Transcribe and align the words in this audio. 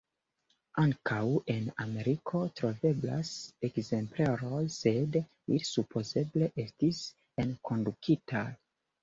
Ankaŭ 0.83 1.25
en 1.55 1.67
Ameriko 1.83 2.41
troveblas 2.59 3.33
ekzempleroj, 3.69 4.63
sed 4.77 5.19
ili 5.21 5.61
supozeble 5.75 6.51
estis 6.67 7.05
enkondukitaj. 7.47 8.45